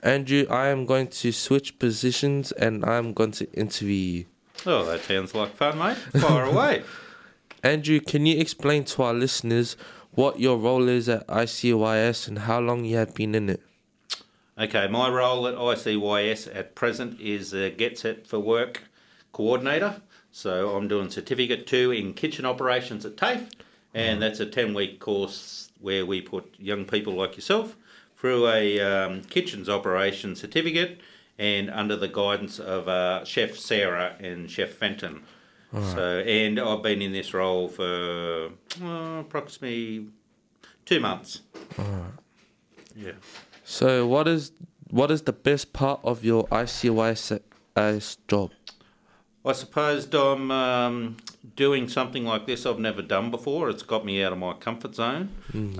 Andrew, 0.01 0.48
I 0.50 0.69
am 0.69 0.88
going 0.88 1.07
to 1.07 1.31
switch 1.31 1.77
positions 1.77 2.51
and 2.53 2.83
I'm 2.83 3.13
going 3.13 3.33
to 3.33 3.51
interview 3.53 3.95
you. 3.95 4.25
Oh, 4.65 4.86
that 4.86 5.01
sounds 5.01 5.36
like 5.36 5.55
fun, 5.55 5.77
mate. 5.77 5.98
Fire 6.19 6.45
away. 6.51 6.83
Andrew, 7.63 8.00
can 8.00 8.25
you 8.25 8.39
explain 8.39 8.86
to 8.86 9.03
our 9.03 9.13
listeners 9.13 9.77
what 10.13 10.39
your 10.39 10.57
role 10.57 10.88
is 10.88 11.07
at 11.07 11.27
ICYS 11.27 12.27
and 12.27 12.39
how 12.39 12.59
long 12.59 12.83
you 12.83 12.98
have 12.98 13.13
been 13.13 13.36
in 13.36 13.50
it? 13.50 13.62
Okay, 14.57 14.88
my 14.88 15.09
role 15.09 15.48
at 15.48 15.53
ICYS 15.53 16.55
at 16.55 16.74
present 16.74 17.19
is 17.21 17.53
a 17.53 17.69
Get 17.69 18.00
Set 18.00 18.25
for 18.25 18.39
Work 18.39 18.83
coordinator. 19.31 20.01
So 20.31 20.75
I'm 20.75 20.88
doing 20.88 21.12
Certificate 21.12 21.67
2 21.67 21.91
in 21.91 22.13
Kitchen 22.13 22.45
Operations 22.45 23.05
at 23.05 23.15
TAFE, 23.15 23.50
and 23.93 24.22
that's 24.22 24.39
a 24.39 24.46
10 24.46 24.74
week 24.74 25.00
course 25.00 25.72
where 25.79 26.05
we 26.05 26.22
put 26.22 26.53
young 26.58 26.86
people 26.86 27.13
like 27.13 27.36
yourself 27.36 27.75
through 28.17 28.48
a 28.48 28.79
um, 28.79 29.22
kitchens 29.24 29.69
operation 29.69 30.36
certificate 30.36 31.00
and 31.38 31.69
under 31.69 31.96
the 31.96 32.08
guidance 32.08 32.60
of 32.60 32.88
uh, 32.88 33.24
Chef 33.24 33.55
Sarah 33.55 34.15
and 34.19 34.51
Chef 34.51 34.72
Fenton. 34.72 35.24
So, 35.72 36.19
and 36.22 36.60
I've 36.60 36.81
been 36.81 37.00
in 37.00 37.12
this 37.12 37.31
role 37.31 37.67
for 37.67 38.50
uh, 38.84 39.19
approximately 39.19 40.08
two 40.84 41.00
months. 41.00 41.41
Yeah. 42.96 43.12
So, 43.63 44.08
what 44.08 44.27
is 44.27 44.51
what 44.89 45.12
is 45.12 45.22
the 45.22 45.34
best 45.34 45.72
part 45.72 46.00
of 46.03 46.25
your 46.25 46.48
ICYS 46.48 48.17
job? 48.27 48.51
I 49.46 49.53
suppose, 49.53 50.05
Dom, 50.05 50.51
um, 50.51 51.17
doing 51.55 51.88
something 51.88 52.25
like 52.25 52.46
this 52.46 52.65
I've 52.65 52.77
never 52.79 53.01
done 53.01 53.31
before. 53.31 53.69
It's 53.69 53.84
got 53.84 54.03
me 54.05 54.22
out 54.22 54.34
of 54.34 54.38
my 54.38 54.53
comfort 54.53 54.96
zone, 54.96 55.29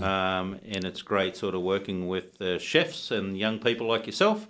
um, 0.02 0.58
and 0.66 0.84
it's 0.84 1.02
great 1.02 1.36
sort 1.36 1.54
of 1.54 1.60
working 1.60 2.08
with 2.08 2.40
uh, 2.40 2.58
chefs 2.58 3.10
and 3.10 3.38
young 3.38 3.58
people 3.58 3.86
like 3.86 4.06
yourself. 4.06 4.46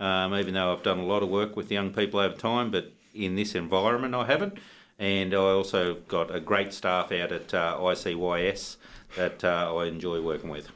Um, 0.00 0.34
even 0.34 0.54
though 0.54 0.72
I've 0.72 0.82
done 0.82 0.98
a 0.98 1.04
lot 1.04 1.22
of 1.22 1.28
work 1.28 1.56
with 1.56 1.70
young 1.70 1.92
people 1.92 2.20
over 2.20 2.34
time, 2.34 2.70
but 2.70 2.92
in 3.14 3.36
this 3.36 3.54
environment 3.54 4.14
I 4.14 4.26
haven't. 4.26 4.58
And 4.98 5.34
I 5.34 5.38
also 5.38 5.94
got 6.08 6.34
a 6.34 6.40
great 6.40 6.72
staff 6.72 7.12
out 7.12 7.32
at 7.32 7.52
uh, 7.52 7.76
ICYS 7.80 8.76
that 9.16 9.44
uh, 9.44 9.74
I 9.76 9.86
enjoy 9.86 10.20
working 10.22 10.50
with. 10.50 10.70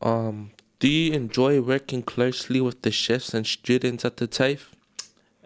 Um, 0.00 0.50
do 0.84 0.90
you 0.90 1.14
enjoy 1.14 1.62
working 1.62 2.02
closely 2.02 2.60
with 2.60 2.82
the 2.82 2.90
chefs 2.90 3.32
and 3.32 3.46
students 3.46 4.04
at 4.04 4.18
the 4.18 4.26
TAFE? 4.26 4.68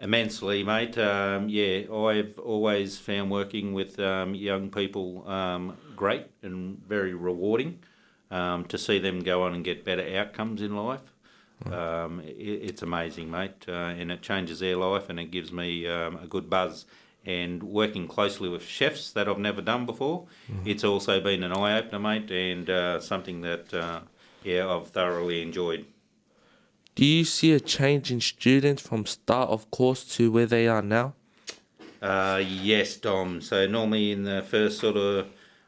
Immensely, 0.01 0.65
mate. 0.65 0.97
Um, 0.97 1.47
yeah, 1.47 1.83
I've 1.89 2.37
always 2.39 2.97
found 2.97 3.31
working 3.31 3.71
with 3.71 3.97
um, 4.01 4.35
young 4.35 4.69
people 4.69 5.25
um, 5.29 5.77
great 5.95 6.25
and 6.41 6.77
very 6.85 7.13
rewarding 7.13 7.79
um, 8.29 8.65
to 8.65 8.77
see 8.77 8.99
them 8.99 9.21
go 9.21 9.43
on 9.43 9.53
and 9.53 9.63
get 9.63 9.85
better 9.85 10.05
outcomes 10.17 10.61
in 10.61 10.75
life. 10.75 11.13
Um, 11.71 12.19
it, 12.19 12.33
it's 12.67 12.81
amazing, 12.81 13.31
mate, 13.31 13.63
uh, 13.65 13.95
and 13.97 14.11
it 14.11 14.21
changes 14.21 14.59
their 14.59 14.75
life 14.75 15.09
and 15.09 15.21
it 15.21 15.31
gives 15.31 15.53
me 15.53 15.87
um, 15.87 16.17
a 16.17 16.27
good 16.27 16.49
buzz. 16.49 16.85
And 17.25 17.63
working 17.63 18.09
closely 18.09 18.49
with 18.49 18.63
chefs 18.63 19.11
that 19.11 19.29
I've 19.29 19.39
never 19.39 19.61
done 19.61 19.85
before, 19.85 20.25
it's 20.65 20.83
also 20.83 21.21
been 21.21 21.43
an 21.43 21.53
eye 21.53 21.77
opener, 21.79 21.99
mate, 21.99 22.29
and 22.29 22.69
uh, 22.69 22.99
something 22.99 23.39
that 23.41 23.73
uh, 23.73 24.01
yeah 24.43 24.67
I've 24.67 24.89
thoroughly 24.89 25.41
enjoyed. 25.41 25.85
Do 26.95 27.05
you 27.05 27.23
see 27.23 27.53
a 27.53 27.59
change 27.59 28.11
in 28.11 28.19
students 28.21 28.81
from 28.81 29.05
start 29.05 29.49
of 29.49 29.69
course 29.71 30.03
to 30.15 30.31
where 30.31 30.45
they 30.45 30.67
are 30.67 30.81
now? 30.81 31.13
Uh, 32.01 32.41
yes, 32.45 32.95
Dom. 32.95 33.41
So 33.41 33.67
normally 33.67 34.11
in 34.11 34.23
the 34.23 34.41
first 34.41 34.79
sort 34.79 34.97
of 34.97 35.27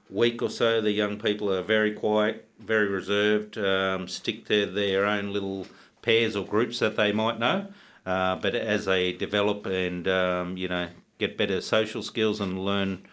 week 0.09 0.41
or 0.41 0.49
so, 0.49 0.81
the 0.81 0.91
young 0.91 1.17
people 1.17 1.51
are 1.51 1.61
very 1.61 1.93
quiet, 1.93 2.47
very 2.59 2.87
reserved, 2.87 3.57
um, 3.57 4.07
stick 4.07 4.45
to 4.47 4.65
their 4.65 5.05
own 5.05 5.31
little 5.33 5.67
pairs 6.01 6.35
or 6.35 6.45
groups 6.45 6.79
that 6.79 6.95
they 6.95 7.11
might 7.11 7.39
know. 7.39 7.67
Uh, 8.05 8.35
but 8.35 8.55
as 8.55 8.85
they 8.85 9.11
develop 9.11 9.65
and 9.67 10.07
um, 10.07 10.57
you 10.57 10.67
know 10.67 10.87
get 11.19 11.37
better 11.37 11.61
social 11.61 12.01
skills 12.01 12.41
and 12.41 12.65
learn 12.65 13.05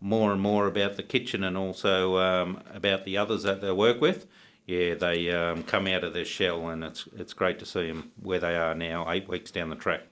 more 0.00 0.32
and 0.32 0.40
more 0.40 0.66
about 0.66 0.96
the 0.96 1.02
kitchen 1.02 1.44
and 1.44 1.56
also 1.56 2.18
um, 2.18 2.60
about 2.74 3.04
the 3.04 3.16
others 3.16 3.44
that 3.44 3.60
they 3.60 3.70
work 3.70 4.00
with, 4.00 4.26
yeah, 4.66 4.94
they 4.94 5.30
um, 5.30 5.62
come 5.64 5.86
out 5.86 6.04
of 6.04 6.14
their 6.14 6.24
shell, 6.24 6.68
and 6.68 6.84
it's 6.84 7.08
it's 7.16 7.32
great 7.32 7.58
to 7.58 7.66
see 7.66 7.88
them 7.88 8.12
where 8.22 8.38
they 8.38 8.56
are 8.56 8.74
now, 8.74 9.10
eight 9.10 9.28
weeks 9.28 9.50
down 9.50 9.70
the 9.70 9.76
track. 9.76 10.02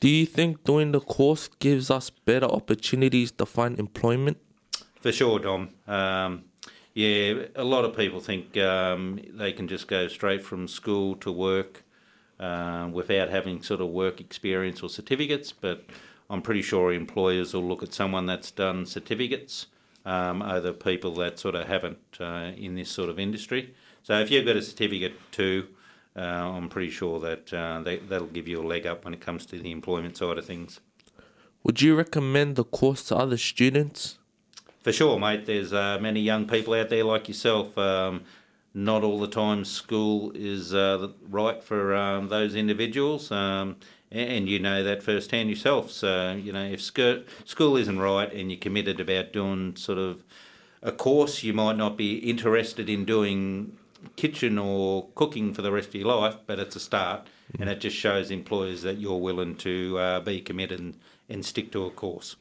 Do 0.00 0.08
you 0.08 0.26
think 0.26 0.62
doing 0.64 0.92
the 0.92 1.00
course 1.00 1.48
gives 1.58 1.90
us 1.90 2.10
better 2.10 2.46
opportunities 2.46 3.32
to 3.32 3.46
find 3.46 3.78
employment? 3.78 4.38
For 5.00 5.10
sure, 5.10 5.40
Dom. 5.40 5.70
Um, 5.86 6.44
yeah, 6.94 7.46
a 7.56 7.64
lot 7.64 7.84
of 7.84 7.96
people 7.96 8.20
think 8.20 8.56
um, 8.56 9.20
they 9.32 9.52
can 9.52 9.68
just 9.68 9.88
go 9.88 10.08
straight 10.08 10.42
from 10.44 10.68
school 10.68 11.16
to 11.16 11.32
work 11.32 11.84
um, 12.40 12.92
without 12.92 13.28
having 13.28 13.62
sort 13.62 13.80
of 13.80 13.88
work 13.88 14.20
experience 14.20 14.82
or 14.82 14.88
certificates, 14.88 15.52
but 15.52 15.84
I'm 16.30 16.42
pretty 16.42 16.62
sure 16.62 16.92
employers 16.92 17.54
will 17.54 17.66
look 17.66 17.82
at 17.82 17.92
someone 17.92 18.26
that's 18.26 18.50
done 18.50 18.86
certificates 18.86 19.66
um, 20.04 20.42
over 20.42 20.72
people 20.72 21.12
that 21.14 21.38
sort 21.38 21.54
of 21.54 21.66
haven't 21.66 21.98
uh, 22.20 22.52
in 22.56 22.74
this 22.74 22.90
sort 22.90 23.08
of 23.10 23.18
industry. 23.18 23.74
So 24.02 24.18
if 24.20 24.30
you've 24.30 24.46
got 24.46 24.56
a 24.56 24.62
certificate 24.62 25.14
too, 25.32 25.68
uh, 26.16 26.20
I'm 26.20 26.68
pretty 26.68 26.90
sure 26.90 27.20
that 27.20 27.52
uh, 27.52 27.80
they, 27.82 27.98
that'll 27.98 28.26
give 28.28 28.48
you 28.48 28.60
a 28.60 28.66
leg 28.66 28.86
up 28.86 29.04
when 29.04 29.14
it 29.14 29.20
comes 29.20 29.46
to 29.46 29.58
the 29.58 29.70
employment 29.70 30.16
side 30.16 30.38
of 30.38 30.44
things. 30.44 30.80
Would 31.62 31.82
you 31.82 31.94
recommend 31.94 32.56
the 32.56 32.64
course 32.64 33.04
to 33.04 33.16
other 33.16 33.36
students? 33.36 34.18
For 34.82 34.92
sure, 34.92 35.18
mate. 35.18 35.46
There's 35.46 35.72
uh, 35.72 35.98
many 36.00 36.20
young 36.20 36.46
people 36.46 36.74
out 36.74 36.88
there 36.88 37.04
like 37.04 37.28
yourself. 37.28 37.76
Um, 37.76 38.22
not 38.74 39.02
all 39.02 39.18
the 39.18 39.28
time 39.28 39.64
school 39.64 40.32
is 40.34 40.72
uh, 40.72 41.08
right 41.28 41.62
for 41.62 41.94
um, 41.94 42.28
those 42.28 42.54
individuals, 42.54 43.30
um, 43.32 43.76
and 44.10 44.48
you 44.48 44.58
know 44.58 44.82
that 44.84 45.02
firsthand 45.02 45.50
yourself. 45.50 45.90
So 45.90 46.32
you 46.32 46.52
know 46.52 46.64
if 46.64 46.80
sc- 46.80 47.26
school 47.44 47.76
isn't 47.76 47.98
right 47.98 48.32
and 48.32 48.50
you're 48.50 48.60
committed 48.60 49.00
about 49.00 49.32
doing 49.32 49.76
sort 49.76 49.98
of 49.98 50.22
a 50.82 50.92
course, 50.92 51.42
you 51.42 51.52
might 51.52 51.76
not 51.76 51.96
be 51.96 52.18
interested 52.18 52.88
in 52.88 53.04
doing 53.04 53.76
kitchen 54.16 54.58
or 54.58 55.08
cooking 55.14 55.54
for 55.54 55.62
the 55.62 55.72
rest 55.72 55.88
of 55.88 55.94
your 55.96 56.14
life, 56.14 56.36
but 56.46 56.58
it's 56.58 56.76
a 56.76 56.80
start, 56.80 57.26
and 57.58 57.68
it 57.68 57.80
just 57.80 57.96
shows 57.96 58.30
employers 58.30 58.82
that 58.82 58.98
you're 58.98 59.18
willing 59.18 59.56
to 59.56 59.98
uh, 59.98 60.20
be 60.20 60.40
committed 60.40 60.80
and, 60.80 60.96
and 61.28 61.44
stick 61.44 61.72
to 61.72 61.84
a 61.84 61.90
course. 61.90 62.36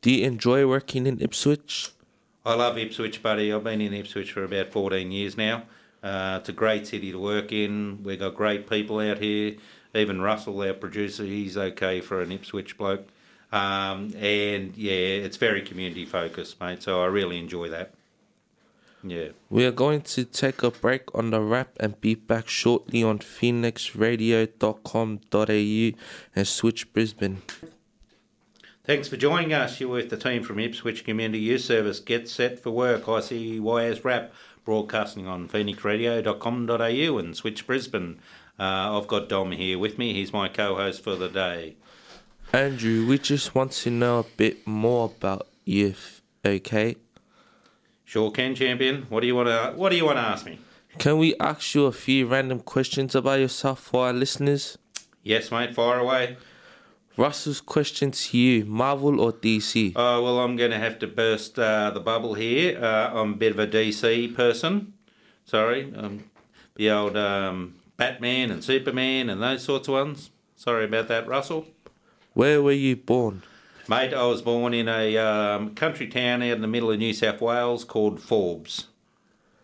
Do 0.00 0.10
you 0.10 0.26
enjoy 0.26 0.66
working 0.66 1.06
in 1.06 1.20
Ipswich? 1.20 1.90
I 2.44 2.54
love 2.54 2.76
Ipswich, 2.76 3.22
buddy. 3.22 3.52
I've 3.52 3.62
been 3.62 3.80
in 3.80 3.92
Ipswich 3.92 4.32
for 4.32 4.42
about 4.42 4.72
14 4.72 5.12
years 5.12 5.36
now. 5.36 5.62
Uh, 6.02 6.38
it's 6.40 6.48
a 6.48 6.52
great 6.52 6.86
city 6.86 7.12
to 7.12 7.18
work 7.18 7.52
in. 7.52 8.02
We've 8.02 8.18
got 8.18 8.34
great 8.34 8.68
people 8.68 8.98
out 8.98 9.18
here. 9.18 9.54
Even 9.94 10.20
Russell, 10.20 10.60
our 10.62 10.72
producer, 10.72 11.24
he's 11.24 11.56
okay 11.56 12.00
for 12.00 12.20
an 12.20 12.32
Ipswich 12.32 12.76
bloke. 12.76 13.06
Um, 13.52 14.12
and 14.16 14.76
yeah, 14.76 14.92
it's 14.92 15.36
very 15.36 15.62
community 15.62 16.04
focused, 16.06 16.60
mate. 16.60 16.82
So 16.82 17.02
I 17.02 17.06
really 17.06 17.38
enjoy 17.38 17.68
that. 17.68 17.92
Yeah. 19.04 19.28
We 19.50 19.66
are 19.66 19.72
going 19.72 20.02
to 20.02 20.24
take 20.24 20.62
a 20.62 20.70
break 20.70 21.12
on 21.14 21.30
the 21.30 21.40
wrap 21.40 21.70
and 21.80 22.00
be 22.00 22.14
back 22.14 22.48
shortly 22.48 23.02
on 23.02 23.18
phoenixradio.com.au 23.18 25.98
and 26.36 26.48
Switch 26.48 26.92
Brisbane. 26.92 27.42
Thanks 28.84 29.08
for 29.08 29.16
joining 29.16 29.52
us. 29.52 29.80
You're 29.80 29.90
with 29.90 30.10
the 30.10 30.16
team 30.16 30.42
from 30.42 30.58
Ipswich 30.58 31.04
Community 31.04 31.38
Youth 31.38 31.62
Service. 31.62 32.00
Get 32.00 32.28
set 32.28 32.58
for 32.58 32.70
work. 32.70 33.04
ICYS 33.04 34.04
Wrap 34.04 34.32
broadcasting 34.64 35.26
on 35.26 35.48
phoenixradio.com.au 35.48 37.18
and 37.18 37.36
Switch 37.36 37.66
Brisbane. 37.66 38.20
Uh, 38.58 38.98
I've 38.98 39.08
got 39.08 39.28
Dom 39.28 39.52
here 39.52 39.78
with 39.78 39.98
me. 39.98 40.14
He's 40.14 40.32
my 40.32 40.48
co-host 40.48 41.02
for 41.02 41.16
the 41.16 41.28
day. 41.28 41.76
Andrew, 42.52 43.06
we 43.06 43.18
just 43.18 43.54
want 43.54 43.72
to 43.72 43.90
know 43.90 44.20
a 44.20 44.24
bit 44.36 44.66
more 44.66 45.12
about 45.16 45.48
you, 45.64 45.94
okay? 46.44 46.96
Sure 48.12 48.30
can, 48.30 48.54
champion. 48.54 49.06
What 49.08 49.20
do 49.20 49.26
you 49.26 49.34
want 49.34 49.48
to 49.48 49.72
What 49.74 49.88
do 49.88 49.96
you 49.96 50.04
want 50.04 50.18
to 50.18 50.22
ask 50.22 50.44
me? 50.44 50.58
Can 50.98 51.16
we 51.16 51.34
ask 51.40 51.74
you 51.74 51.86
a 51.86 51.92
few 51.92 52.26
random 52.26 52.60
questions 52.60 53.14
about 53.14 53.40
yourself 53.40 53.80
for 53.80 54.04
our 54.04 54.12
listeners? 54.12 54.76
Yes, 55.22 55.50
mate. 55.50 55.74
Fire 55.74 55.98
away. 55.98 56.36
Russell's 57.16 57.62
question 57.62 58.10
to 58.10 58.36
you 58.36 58.66
Marvel 58.66 59.18
or 59.18 59.32
DC? 59.32 59.94
Oh 59.96 60.22
well, 60.22 60.40
I'm 60.40 60.56
going 60.56 60.72
to 60.72 60.78
have 60.78 60.98
to 60.98 61.06
burst 61.06 61.58
uh, 61.58 61.90
the 61.90 62.00
bubble 62.00 62.34
here. 62.34 62.78
Uh, 62.78 63.18
I'm 63.18 63.32
a 63.32 63.36
bit 63.36 63.52
of 63.52 63.58
a 63.58 63.66
DC 63.66 64.34
person. 64.34 64.92
Sorry, 65.46 65.90
um, 65.96 66.24
the 66.74 66.90
old 66.90 67.16
um, 67.16 67.76
Batman 67.96 68.50
and 68.50 68.62
Superman 68.62 69.30
and 69.30 69.42
those 69.42 69.64
sorts 69.64 69.88
of 69.88 69.94
ones. 69.94 70.28
Sorry 70.54 70.84
about 70.84 71.08
that, 71.08 71.26
Russell. 71.26 71.64
Where 72.34 72.60
were 72.60 72.72
you 72.72 72.94
born? 72.94 73.42
Mate, 73.88 74.14
I 74.14 74.24
was 74.26 74.42
born 74.42 74.74
in 74.74 74.88
a 74.88 75.16
um, 75.16 75.74
country 75.74 76.06
town 76.06 76.42
out 76.42 76.52
in 76.52 76.62
the 76.62 76.68
middle 76.68 76.92
of 76.92 76.98
New 76.98 77.12
South 77.12 77.40
Wales 77.40 77.84
called 77.84 78.20
Forbes, 78.20 78.86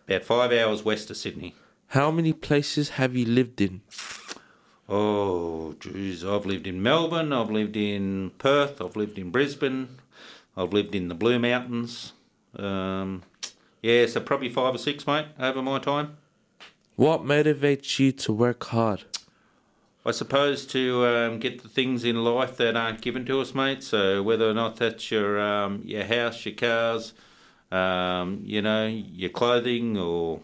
about 0.07 0.23
five 0.23 0.51
hours 0.51 0.83
west 0.83 1.09
of 1.09 1.15
Sydney. 1.15 1.55
How 1.87 2.11
many 2.11 2.33
places 2.33 2.89
have 2.89 3.15
you 3.15 3.25
lived 3.25 3.61
in? 3.61 3.81
Oh, 4.89 5.73
geez, 5.79 6.25
I've 6.25 6.45
lived 6.45 6.67
in 6.67 6.83
Melbourne, 6.83 7.31
I've 7.31 7.49
lived 7.49 7.77
in 7.77 8.31
Perth, 8.37 8.81
I've 8.81 8.97
lived 8.97 9.17
in 9.17 9.31
Brisbane, 9.31 9.87
I've 10.57 10.73
lived 10.73 10.95
in 10.95 11.07
the 11.07 11.15
Blue 11.15 11.39
Mountains. 11.39 12.11
Um, 12.57 13.23
yeah, 13.81 14.05
so 14.07 14.19
probably 14.19 14.49
five 14.49 14.75
or 14.75 14.79
six, 14.79 15.07
mate, 15.07 15.27
over 15.39 15.61
my 15.61 15.79
time. 15.79 16.17
What 16.97 17.23
motivates 17.23 17.99
you 17.99 18.11
to 18.11 18.33
work 18.33 18.65
hard? 18.65 19.05
I 20.09 20.11
suppose 20.11 20.65
to 20.67 21.05
um, 21.05 21.39
get 21.39 21.61
the 21.61 21.69
things 21.69 22.03
in 22.03 22.23
life 22.23 22.57
that 22.57 22.75
aren't 22.75 22.99
given 23.01 23.27
to 23.27 23.41
us, 23.41 23.53
mate. 23.53 23.83
So 23.83 24.23
whether 24.23 24.49
or 24.49 24.55
not 24.55 24.77
that's 24.77 25.11
your 25.11 25.39
um, 25.39 25.83
your 25.85 26.03
house, 26.03 26.43
your 26.47 26.55
cars, 26.55 27.13
um, 27.71 28.41
you 28.43 28.59
know, 28.59 28.87
your 28.87 29.29
clothing, 29.29 29.99
or 29.99 30.39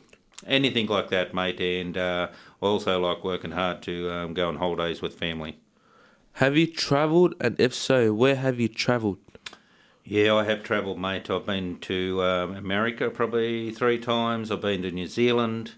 anything 0.46 0.86
like 0.86 1.10
that, 1.10 1.34
mate. 1.34 1.60
And 1.60 1.98
uh, 1.98 2.28
I 2.62 2.66
also 2.66 3.00
like 3.00 3.24
working 3.24 3.52
hard 3.52 3.82
to 3.84 4.12
um, 4.12 4.34
go 4.36 4.48
on 4.48 4.58
holidays 4.58 5.02
with 5.02 5.16
family. 5.16 5.58
Have 6.34 6.56
you 6.56 6.68
travelled, 6.68 7.34
and 7.42 7.60
if 7.60 7.74
so, 7.74 8.14
where 8.14 8.36
have 8.36 8.60
you 8.60 8.68
travelled? 8.68 9.18
Yeah, 10.04 10.36
I 10.36 10.44
have 10.44 10.62
travelled, 10.62 11.00
mate. 11.00 11.28
I've 11.32 11.48
been 11.48 11.80
to 11.80 12.22
um, 12.22 12.56
America 12.56 13.10
probably 13.10 13.72
three 13.72 13.98
times. 13.98 14.52
I've 14.52 14.62
been 14.62 14.84
to 14.84 14.92
New 14.92 15.08
Zealand, 15.08 15.72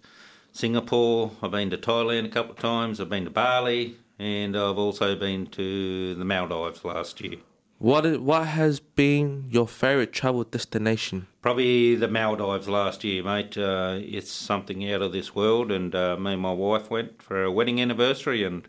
Singapore. 0.58 1.34
I've 1.44 1.52
been 1.52 1.70
to 1.70 1.78
Thailand 1.78 2.26
a 2.26 2.30
couple 2.30 2.54
of 2.54 2.58
times. 2.58 3.00
I've 3.00 3.10
been 3.10 3.26
to 3.26 3.30
Bali, 3.30 3.96
and 4.18 4.58
I've 4.58 4.80
also 4.80 5.16
been 5.16 5.46
to 5.48 6.16
the 6.16 6.26
Maldives 6.26 6.84
last 6.84 7.22
year. 7.22 7.38
What 7.78 8.08
is, 8.08 8.18
what 8.18 8.48
has 8.48 8.80
been 8.80 9.46
your 9.52 9.68
favourite 9.68 10.12
travel 10.12 10.44
destination? 10.44 11.28
Probably 11.44 11.94
the 11.94 12.08
Maldives 12.08 12.68
last 12.68 13.04
year, 13.04 13.24
mate. 13.24 13.56
Uh, 13.56 14.00
it's 14.02 14.32
something 14.32 14.92
out 14.92 15.04
of 15.04 15.12
this 15.12 15.36
world, 15.36 15.72
and 15.72 15.94
uh, 15.94 16.18
me 16.18 16.34
and 16.34 16.42
my 16.42 16.54
wife 16.54 16.90
went 16.90 17.22
for 17.22 17.44
a 17.44 17.52
wedding 17.52 17.80
anniversary, 17.80 18.44
and 18.44 18.68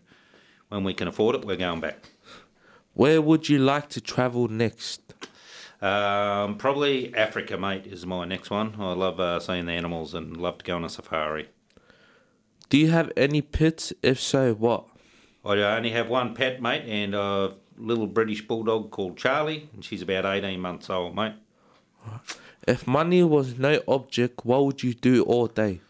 when 0.69 0.85
we 0.85 0.93
can 0.93 1.09
afford 1.09 1.37
it, 1.37 1.47
we're 1.47 1.57
going 1.57 1.81
back. 1.81 2.11
Where 2.93 3.23
would 3.23 3.49
you 3.49 3.59
like 3.59 3.89
to 3.91 4.03
travel 4.03 4.49
next? 4.49 5.15
Um, 5.81 6.59
probably 6.59 7.15
Africa, 7.15 7.57
mate, 7.57 7.87
is 7.87 8.05
my 8.05 8.27
next 8.27 8.51
one. 8.51 8.75
I 8.79 8.93
love 8.93 9.19
uh, 9.19 9.41
seeing 9.41 9.65
the 9.65 9.73
animals 9.73 10.13
and 10.13 10.37
love 10.37 10.59
to 10.59 10.65
go 10.67 10.77
on 10.77 10.85
a 10.85 10.91
safari. 10.91 11.49
Do 12.69 12.77
you 12.77 12.91
have 12.91 13.11
any 13.17 13.41
pets? 13.41 13.93
If 14.03 14.21
so, 14.21 14.55
what? 14.55 14.85
I 15.45 15.57
only 15.77 15.91
have 15.91 16.09
one 16.09 16.35
pet, 16.35 16.61
mate, 16.61 16.85
and 16.87 17.15
a 17.15 17.55
little 17.79 18.07
British 18.07 18.47
bulldog 18.47 18.91
called 18.91 19.17
Charlie, 19.17 19.71
and 19.73 19.85
she's 19.85 20.03
about 20.03 20.27
18 20.27 20.61
months 20.61 20.91
old, 20.91 21.15
mate. 21.15 21.35
If 22.67 22.87
money 22.87 23.23
was 23.23 23.59
no 23.59 23.81
object, 23.89 24.45
what 24.45 24.65
would 24.67 24.83
you 24.83 24.93
do 24.93 25.23
all 25.23 25.47
day? 25.47 25.81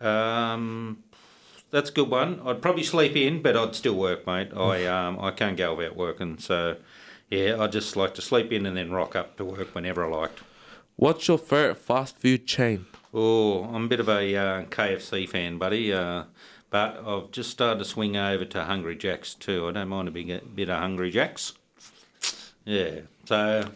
Um, 0.00 1.02
that's 1.70 1.90
a 1.90 1.92
good 1.92 2.08
one. 2.08 2.40
I'd 2.44 2.62
probably 2.62 2.82
sleep 2.82 3.16
in, 3.16 3.42
but 3.42 3.56
I'd 3.56 3.74
still 3.74 3.94
work, 3.94 4.26
mate. 4.26 4.48
I 4.56 4.86
um, 5.06 5.18
I 5.20 5.30
can't 5.32 5.56
go 5.56 5.74
without 5.74 5.96
working, 5.96 6.38
so 6.38 6.76
yeah, 7.30 7.56
I 7.60 7.66
just 7.66 7.96
like 7.96 8.14
to 8.14 8.22
sleep 8.22 8.52
in 8.52 8.64
and 8.64 8.76
then 8.76 8.90
rock 8.90 9.14
up 9.14 9.36
to 9.36 9.44
work 9.44 9.74
whenever 9.74 10.04
I 10.04 10.08
liked. 10.08 10.40
What's 10.96 11.28
your 11.28 11.38
favorite 11.38 11.76
fast 11.76 12.16
food 12.16 12.46
chain? 12.46 12.86
Oh, 13.16 13.62
I'm 13.64 13.84
a 13.84 13.88
bit 13.88 14.00
of 14.00 14.08
a 14.08 14.36
uh, 14.36 14.62
KFC 14.64 15.28
fan, 15.28 15.56
buddy. 15.56 15.92
Uh, 15.92 16.24
but 16.70 17.00
I've 17.06 17.30
just 17.30 17.50
started 17.50 17.78
to 17.78 17.84
swing 17.84 18.16
over 18.16 18.44
to 18.44 18.64
Hungry 18.64 18.96
Jacks 18.96 19.34
too. 19.34 19.68
I 19.68 19.70
don't 19.72 19.88
mind 19.88 20.08
a 20.08 20.10
big 20.10 20.56
bit 20.56 20.68
of 20.68 20.80
Hungry 20.80 21.12
Jacks. 21.12 21.52
Yeah. 22.64 23.02
So, 23.26 23.68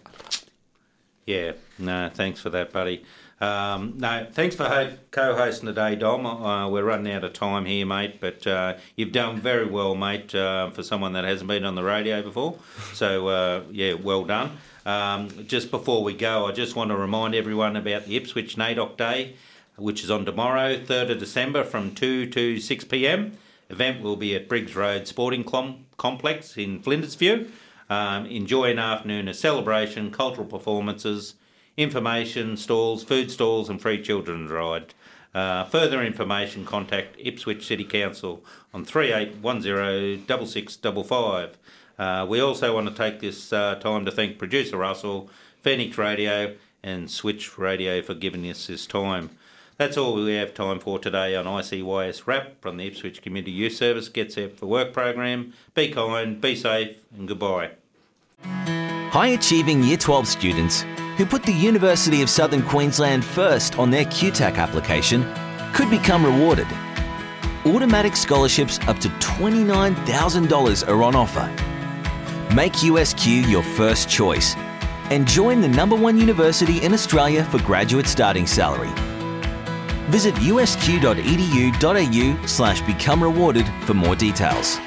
yeah. 1.24 1.52
No, 1.78 2.10
thanks 2.12 2.40
for 2.40 2.50
that, 2.50 2.72
buddy. 2.72 3.04
Um, 3.40 3.94
no, 3.98 4.26
thanks 4.32 4.56
for 4.56 4.64
ho- 4.64 4.96
co-hosting 5.12 5.66
today, 5.66 5.94
Dom. 5.94 6.26
Uh, 6.26 6.68
we're 6.68 6.82
running 6.82 7.12
out 7.12 7.22
of 7.22 7.32
time 7.32 7.66
here, 7.66 7.86
mate, 7.86 8.20
but 8.20 8.44
uh, 8.48 8.74
you've 8.96 9.12
done 9.12 9.40
very 9.40 9.66
well, 9.66 9.94
mate, 9.94 10.34
uh, 10.34 10.70
for 10.70 10.82
someone 10.82 11.12
that 11.12 11.22
hasn't 11.22 11.46
been 11.46 11.64
on 11.64 11.76
the 11.76 11.84
radio 11.84 12.20
before. 12.22 12.58
So, 12.94 13.28
uh, 13.28 13.62
yeah, 13.70 13.92
well 13.92 14.24
done. 14.24 14.58
Um, 14.86 15.46
just 15.46 15.70
before 15.70 16.02
we 16.02 16.14
go, 16.14 16.46
I 16.46 16.52
just 16.52 16.76
want 16.76 16.90
to 16.90 16.96
remind 16.96 17.34
everyone 17.34 17.76
about 17.76 18.06
the 18.06 18.16
Ipswich 18.16 18.56
NAIDOC 18.56 18.96
Day, 18.96 19.34
which 19.76 20.02
is 20.02 20.10
on 20.10 20.24
tomorrow, 20.24 20.76
3rd 20.76 21.10
of 21.10 21.18
December, 21.18 21.64
from 21.64 21.94
2 21.94 22.30
to 22.30 22.60
6 22.60 22.84
p.m. 22.84 23.36
Event 23.70 24.02
will 24.02 24.16
be 24.16 24.34
at 24.34 24.48
Briggs 24.48 24.74
Road 24.74 25.06
Sporting 25.06 25.44
Com- 25.44 25.84
Complex 25.96 26.56
in 26.56 26.80
Flinders 26.80 27.14
View. 27.16 27.50
Um, 27.90 28.26
enjoy 28.26 28.70
an 28.70 28.78
afternoon 28.78 29.28
of 29.28 29.36
celebration, 29.36 30.10
cultural 30.10 30.46
performances, 30.46 31.34
information 31.76 32.56
stalls, 32.56 33.04
food 33.04 33.30
stalls, 33.30 33.68
and 33.68 33.80
free 33.80 34.02
children's 34.02 34.50
ride. 34.50 34.94
Uh, 35.34 35.64
further 35.64 36.02
information, 36.02 36.64
contact 36.64 37.16
Ipswich 37.18 37.66
City 37.66 37.84
Council 37.84 38.42
on 38.72 38.84
3810 38.84 41.50
Uh, 41.98 42.24
we 42.28 42.40
also 42.40 42.74
want 42.74 42.88
to 42.88 42.94
take 42.94 43.20
this 43.20 43.52
uh, 43.52 43.74
time 43.76 44.04
to 44.04 44.10
thank 44.10 44.38
producer 44.38 44.76
Russell, 44.76 45.28
Phoenix 45.62 45.98
Radio, 45.98 46.54
and 46.82 47.10
Switch 47.10 47.58
Radio 47.58 48.00
for 48.02 48.14
giving 48.14 48.48
us 48.48 48.66
this 48.66 48.86
time. 48.86 49.30
That's 49.78 49.96
all 49.96 50.14
we 50.14 50.34
have 50.34 50.54
time 50.54 50.80
for 50.80 50.98
today 50.98 51.36
on 51.36 51.44
ICYS 51.44 52.26
Wrap 52.26 52.60
from 52.60 52.76
the 52.76 52.86
Ipswich 52.86 53.22
Community 53.22 53.52
Youth 53.52 53.74
Service 53.74 54.08
Get 54.08 54.32
Set 54.32 54.56
for 54.56 54.66
Work 54.66 54.92
program. 54.92 55.54
Be 55.74 55.88
kind, 55.90 56.40
be 56.40 56.56
safe, 56.56 56.96
and 57.16 57.28
goodbye. 57.28 57.70
High 58.42 59.28
achieving 59.28 59.82
Year 59.82 59.96
12 59.96 60.26
students 60.26 60.84
who 61.16 61.24
put 61.26 61.42
the 61.42 61.52
University 61.52 62.22
of 62.22 62.30
Southern 62.30 62.62
Queensland 62.62 63.24
first 63.24 63.78
on 63.78 63.90
their 63.90 64.04
QTAC 64.04 64.56
application 64.56 65.24
could 65.72 65.90
become 65.90 66.24
rewarded. 66.24 66.66
Automatic 67.66 68.16
scholarships 68.16 68.78
up 68.86 68.98
to 68.98 69.08
$29,000 69.08 70.88
are 70.88 71.02
on 71.02 71.16
offer. 71.16 71.67
Make 72.54 72.72
USQ 72.72 73.46
your 73.46 73.62
first 73.62 74.08
choice 74.08 74.56
and 75.10 75.28
join 75.28 75.60
the 75.60 75.68
number 75.68 75.94
one 75.94 76.16
university 76.16 76.82
in 76.82 76.94
Australia 76.94 77.44
for 77.44 77.62
graduate 77.62 78.06
starting 78.06 78.46
salary. 78.46 78.88
Visit 80.10 80.34
usq.edu.au 80.36 82.46
slash 82.46 82.80
become 82.82 83.22
rewarded 83.22 83.66
for 83.84 83.92
more 83.92 84.16
details. 84.16 84.78